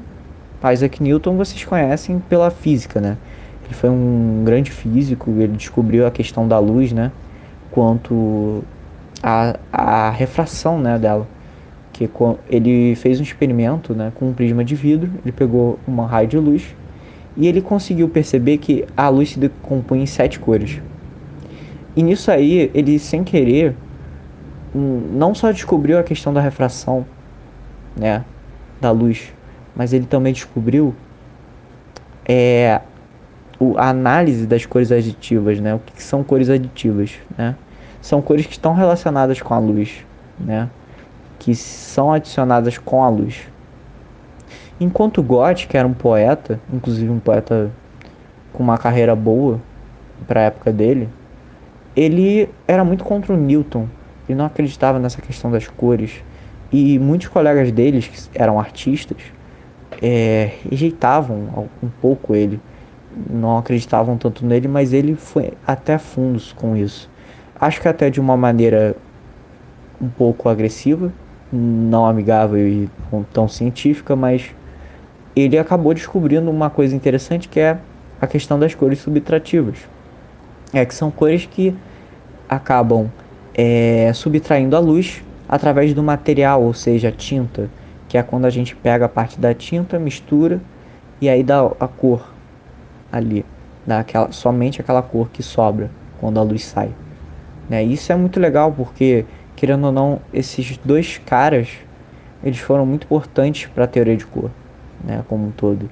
Isaac 0.74 1.02
Newton, 1.02 1.38
vocês 1.38 1.64
conhecem 1.64 2.20
pela 2.20 2.50
física, 2.50 3.00
né? 3.00 3.18
Ele 3.66 3.74
foi 3.74 3.90
um 3.90 4.44
grande 4.44 4.72
físico, 4.72 5.32
ele 5.32 5.54
descobriu 5.54 6.06
a 6.06 6.12
questão 6.12 6.48
da 6.48 6.60
luz, 6.60 6.92
né? 6.92 7.12
Quanto 7.72 8.64
a, 9.22 9.58
a 9.72 10.10
refração, 10.12 10.80
né, 10.80 11.00
dela. 11.00 11.28
Que 11.92 12.10
ele 12.50 12.94
fez 12.96 13.20
um 13.20 13.24
experimento, 13.24 13.94
né, 13.94 14.12
com 14.16 14.28
um 14.28 14.34
prisma 14.34 14.66
de 14.66 14.76
vidro, 14.76 15.10
ele 15.24 15.32
pegou 15.32 15.80
uma 15.88 16.06
raio 16.06 16.28
de 16.28 16.38
luz 16.38 16.76
e 17.38 17.48
ele 17.48 17.62
conseguiu 17.62 18.10
perceber 18.10 18.58
que 18.58 18.86
a 18.98 19.08
luz 19.08 19.30
se 19.30 19.40
decompõe 19.40 20.02
em 20.02 20.06
sete 20.06 20.38
cores. 20.38 20.82
E 21.96 22.04
nisso 22.04 22.30
aí, 22.30 22.70
ele 22.74 23.00
sem 23.00 23.24
querer, 23.24 23.76
não 24.78 25.34
só 25.34 25.52
descobriu 25.52 25.98
a 25.98 26.04
questão 26.04 26.34
da 26.34 26.42
refração, 26.42 27.06
né, 27.96 28.24
da 28.82 28.92
luz, 28.92 29.34
mas 29.76 29.94
ele 29.94 30.06
também 30.06 30.34
descobriu 30.34 30.94
é, 32.28 32.82
o, 33.60 33.78
a 33.78 33.90
análise 33.90 34.46
das 34.46 34.66
cores 34.66 34.92
aditivas, 34.92 35.60
né, 35.60 35.74
o 35.74 35.80
que, 35.80 35.94
que 35.94 36.04
são 36.04 36.24
cores 36.24 36.50
aditivas, 36.50 37.14
né, 37.38 37.56
são 38.02 38.22
cores 38.22 38.46
que 38.46 38.54
estão 38.54 38.74
relacionadas 38.74 39.42
com 39.42 39.54
a 39.54 39.60
luz, 39.60 40.06
né, 40.40 40.70
que 41.40 41.56
são 41.56 42.12
adicionadas 42.12 42.78
com 42.78 43.04
a 43.04 43.10
luz. 43.10 43.48
Enquanto 44.80 45.24
Goethe, 45.24 45.68
que 45.68 45.78
era 45.78 45.88
um 45.88 45.94
poeta, 45.94 46.60
inclusive 46.74 47.10
um 47.10 47.20
poeta 47.20 47.72
com 48.52 48.62
uma 48.62 48.78
carreira 48.78 49.16
boa 49.16 49.60
para 50.28 50.42
a 50.42 50.44
época 50.44 50.72
dele, 50.72 51.08
ele 51.96 52.50
era 52.68 52.84
muito 52.84 53.04
contra 53.04 53.34
o 53.34 53.38
Newton. 53.38 53.88
Ele 54.28 54.38
não 54.38 54.46
acreditava 54.46 55.00
nessa 55.00 55.22
questão 55.22 55.52
das 55.52 55.68
cores. 55.68 56.24
E 56.72 56.98
muitos 57.00 57.28
colegas 57.28 57.72
deles, 57.72 58.08
que 58.08 58.30
eram 58.34 58.60
artistas, 58.60 59.18
é, 60.02 60.52
rejeitavam 60.70 61.70
um 61.82 61.90
pouco 62.02 62.36
ele. 62.36 62.60
Não 63.30 63.58
acreditavam 63.58 64.18
tanto 64.18 64.46
nele, 64.46 64.68
mas 64.68 64.92
ele 64.92 65.16
foi 65.16 65.54
até 65.66 65.98
fundos 65.98 66.52
com 66.52 66.76
isso. 66.76 67.10
Acho 67.60 67.82
que 67.82 67.88
até 67.88 68.10
de 68.10 68.20
uma 68.20 68.36
maneira 68.36 68.96
um 70.02 70.10
pouco 70.10 70.50
agressiva, 70.50 71.14
não 71.52 72.06
amigável 72.06 72.68
e 72.68 72.90
tão 73.32 73.48
científica, 73.48 74.16
mas 74.16 74.54
ele 75.34 75.58
acabou 75.58 75.94
descobrindo 75.94 76.52
uma 76.52 76.70
coisa 76.70 76.94
interessante 76.96 77.48
que 77.48 77.60
é 77.60 77.78
a 78.20 78.28
questão 78.28 78.60
das 78.60 78.76
cores 78.76 79.00
subtrativas 79.00 79.78
é 80.74 80.86
que 80.86 80.94
são 80.94 81.10
cores 81.12 81.46
que 81.46 81.74
acabam 82.50 83.10
é, 83.56 84.12
subtraindo 84.14 84.76
a 84.76 84.80
luz 84.80 85.24
através 85.48 85.94
do 85.94 86.04
material, 86.04 86.62
ou 86.62 86.74
seja, 86.74 87.10
a 87.10 87.12
tinta, 87.12 87.70
que 88.08 88.18
é 88.18 88.24
quando 88.24 88.46
a 88.46 88.50
gente 88.50 88.76
pega 88.76 89.06
a 89.06 89.10
parte 89.10 89.40
da 89.40 89.54
tinta, 89.54 89.98
mistura 89.98 90.60
e 91.22 91.30
aí 91.30 91.44
dá 91.44 91.66
a 91.80 91.88
cor 91.88 92.34
ali, 93.12 93.46
dá 93.86 94.00
aquela, 94.00 94.32
somente 94.32 94.82
aquela 94.82 95.02
cor 95.02 95.30
que 95.30 95.42
sobra 95.42 95.90
quando 96.20 96.40
a 96.40 96.44
luz 96.44 96.66
sai. 96.66 96.90
Né? 97.70 97.84
Isso 97.84 98.12
é 98.12 98.16
muito 98.16 98.40
legal 98.40 98.72
porque, 98.72 99.26
querendo 99.56 99.86
ou 99.86 99.92
não, 99.92 100.20
esses 100.34 100.78
dois 100.84 101.18
caras 101.26 101.70
eles 102.44 102.60
foram 102.60 102.86
muito 102.86 103.06
importantes 103.06 103.68
para 103.74 103.86
a 103.86 103.88
teoria 103.88 104.16
de 104.16 104.26
cor, 104.26 104.52
né, 105.04 105.24
como 105.28 105.48
um 105.48 105.52
todo. 105.52 105.90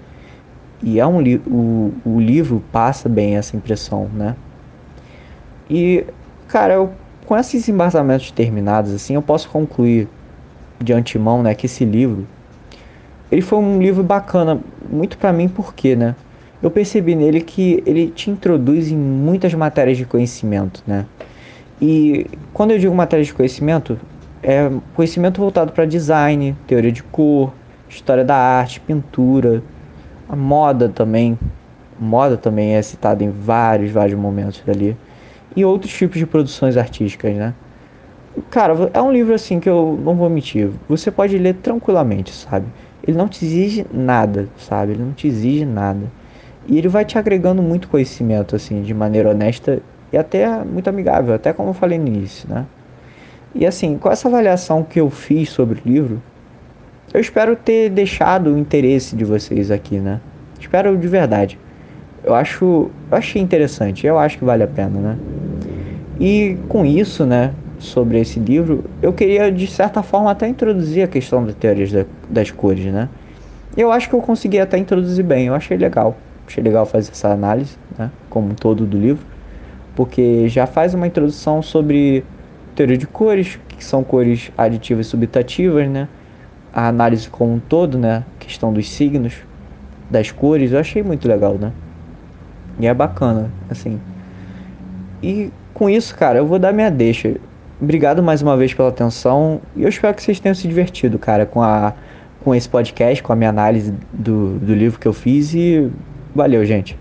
E 0.83 0.99
é 0.99 1.07
um 1.07 1.19
li 1.19 1.41
o, 1.47 1.93
o 2.05 2.19
livro 2.19 2.61
passa 2.71 3.09
bem 3.09 3.37
essa 3.37 3.55
impressão, 3.55 4.07
né? 4.13 4.35
E, 5.69 6.05
cara, 6.47 6.73
eu, 6.73 6.93
com 7.25 7.37
esses 7.37 7.67
embasamentos 7.67 8.31
terminados, 8.31 8.93
assim, 8.93 9.15
eu 9.15 9.21
posso 9.21 9.49
concluir 9.49 10.07
de 10.79 10.93
antemão, 10.93 11.41
né, 11.41 11.53
que 11.55 11.65
esse 11.65 11.85
livro, 11.85 12.27
ele 13.31 13.41
foi 13.41 13.59
um 13.59 13.81
livro 13.81 14.03
bacana, 14.03 14.59
muito 14.89 15.17
para 15.17 15.31
mim, 15.31 15.47
porque, 15.47 15.95
né, 15.95 16.15
eu 16.61 16.69
percebi 16.69 17.15
nele 17.15 17.41
que 17.41 17.83
ele 17.85 18.07
te 18.07 18.29
introduz 18.29 18.91
em 18.91 18.97
muitas 18.97 19.53
matérias 19.53 19.97
de 19.97 20.05
conhecimento, 20.05 20.83
né, 20.85 21.05
e 21.81 22.25
quando 22.53 22.71
eu 22.71 22.79
digo 22.79 22.93
matérias 22.93 23.27
de 23.27 23.33
conhecimento, 23.33 23.99
é 24.41 24.69
conhecimento 24.93 25.39
voltado 25.39 25.71
para 25.71 25.85
design, 25.85 26.55
teoria 26.67 26.91
de 26.91 27.01
cor, 27.01 27.53
história 27.89 28.25
da 28.25 28.35
arte, 28.35 28.79
pintura, 28.79 29.63
a 30.27 30.35
moda 30.35 30.89
também. 30.89 31.37
moda 31.99 32.35
também 32.35 32.75
é 32.75 32.81
citada 32.81 33.23
em 33.23 33.29
vários, 33.29 33.91
vários 33.91 34.19
momentos 34.19 34.61
ali 34.67 34.97
e 35.55 35.63
outros 35.63 35.93
tipos 35.93 36.17
de 36.17 36.25
produções 36.25 36.77
artísticas, 36.77 37.35
né? 37.35 37.53
Cara, 38.49 38.89
é 38.93 39.01
um 39.01 39.11
livro 39.11 39.33
assim 39.33 39.59
que 39.59 39.69
eu 39.69 39.99
não 40.03 40.15
vou 40.15 40.29
mentir. 40.29 40.69
Você 40.89 41.11
pode 41.11 41.37
ler 41.37 41.55
tranquilamente, 41.55 42.31
sabe? 42.31 42.65
Ele 43.05 43.17
não 43.17 43.27
te 43.27 43.45
exige 43.45 43.85
nada, 43.93 44.47
sabe? 44.57 44.93
Ele 44.93 45.03
não 45.03 45.11
te 45.11 45.27
exige 45.27 45.65
nada. 45.65 46.05
E 46.67 46.77
ele 46.77 46.87
vai 46.87 47.05
te 47.05 47.17
agregando 47.17 47.61
muito 47.61 47.87
conhecimento, 47.87 48.55
assim, 48.55 48.81
de 48.81 48.93
maneira 48.93 49.29
honesta 49.29 49.81
e 50.11 50.17
até 50.17 50.47
muito 50.63 50.87
amigável, 50.89 51.33
até 51.33 51.51
como 51.51 51.69
eu 51.69 51.73
falei 51.73 51.99
no 51.99 52.07
início, 52.07 52.47
né? 52.49 52.65
E 53.53 53.65
assim, 53.65 53.97
com 53.97 54.09
essa 54.09 54.27
avaliação 54.27 54.83
que 54.83 54.99
eu 54.99 55.09
fiz 55.09 55.49
sobre 55.49 55.79
o 55.79 55.83
livro, 55.85 56.21
eu 57.13 57.19
espero 57.19 57.55
ter 57.55 57.89
deixado 57.89 58.53
o 58.53 58.57
interesse 58.57 59.15
de 59.15 59.23
vocês 59.23 59.69
aqui, 59.69 59.99
né? 59.99 60.19
Espero 60.59 60.97
de 60.97 61.07
verdade. 61.07 61.59
Eu 62.23 62.33
acho, 62.33 62.89
eu 63.11 63.17
achei 63.17 63.41
interessante, 63.41 64.07
eu 64.07 64.17
acho 64.17 64.37
que 64.37 64.45
vale 64.45 64.63
a 64.63 64.67
pena, 64.67 64.99
né? 64.99 65.17
E 66.19 66.57
com 66.69 66.85
isso, 66.85 67.25
né, 67.25 67.53
sobre 67.79 68.19
esse 68.19 68.39
livro, 68.39 68.83
eu 69.01 69.11
queria 69.11 69.51
de 69.51 69.67
certa 69.67 70.01
forma 70.03 70.31
até 70.31 70.47
introduzir 70.47 71.03
a 71.03 71.07
questão 71.07 71.43
das 71.45 71.55
teorias 71.55 71.91
da, 71.91 72.05
das 72.29 72.51
cores, 72.51 72.85
né? 72.85 73.09
Eu 73.75 73.91
acho 73.91 74.07
que 74.07 74.15
eu 74.15 74.21
consegui 74.21 74.59
até 74.59 74.77
introduzir 74.77 75.25
bem, 75.25 75.47
eu 75.47 75.55
achei 75.55 75.75
legal. 75.75 76.15
Achei 76.47 76.63
legal 76.63 76.85
fazer 76.85 77.11
essa 77.11 77.29
análise, 77.29 77.75
né, 77.97 78.11
como 78.29 78.51
um 78.51 78.55
todo 78.55 78.85
do 78.85 78.97
livro, 78.97 79.25
porque 79.95 80.47
já 80.47 80.67
faz 80.67 80.93
uma 80.93 81.07
introdução 81.07 81.61
sobre 81.61 82.23
teoria 82.75 82.97
de 82.97 83.07
cores, 83.07 83.59
que 83.67 83.83
são 83.83 84.03
cores 84.03 84.51
aditivas 84.57 85.07
e 85.07 85.09
subtrativas, 85.09 85.89
né? 85.89 86.07
A 86.71 86.87
análise 86.87 87.29
como 87.29 87.53
um 87.53 87.59
todo, 87.59 87.97
né, 87.97 88.23
questão 88.39 88.71
dos 88.71 88.89
signos, 88.89 89.33
das 90.09 90.31
cores, 90.31 90.71
eu 90.71 90.79
achei 90.79 91.01
muito 91.01 91.27
legal, 91.27 91.57
né? 91.59 91.71
E 92.79 92.87
é 92.87 92.93
bacana, 92.93 93.51
assim. 93.69 93.99
E 95.21 95.51
com 95.73 95.89
isso, 95.89 96.15
cara, 96.15 96.39
eu 96.39 96.45
vou 96.45 96.59
dar 96.59 96.71
minha 96.71 96.89
deixa. 96.89 97.35
Obrigado 97.81 98.23
mais 98.23 98.41
uma 98.41 98.55
vez 98.55 98.73
pela 98.73 98.89
atenção 98.89 99.59
e 99.75 99.83
eu 99.83 99.89
espero 99.89 100.13
que 100.13 100.23
vocês 100.23 100.39
tenham 100.39 100.55
se 100.55 100.67
divertido, 100.67 101.19
cara, 101.19 101.45
com, 101.45 101.61
a, 101.61 101.93
com 102.43 102.55
esse 102.55 102.69
podcast, 102.69 103.21
com 103.21 103.33
a 103.33 103.35
minha 103.35 103.49
análise 103.49 103.93
do, 104.13 104.57
do 104.59 104.73
livro 104.73 104.99
que 104.99 105.07
eu 105.07 105.13
fiz 105.13 105.53
e 105.53 105.89
valeu, 106.33 106.63
gente. 106.63 106.97